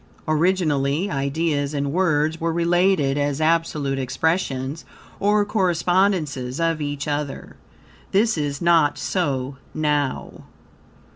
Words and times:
Originally, 0.27 1.11
ideas 1.11 1.75
and 1.75 1.93
words 1.93 2.41
were 2.41 2.51
related 2.51 3.19
as 3.19 3.39
absolute 3.39 3.99
expressions 3.99 4.83
or 5.19 5.45
correspondences, 5.45 6.59
of 6.59 6.81
each 6.81 7.07
other. 7.07 7.55
This 8.11 8.35
is 8.35 8.63
not 8.63 8.97
so 8.97 9.57
now. 9.75 10.45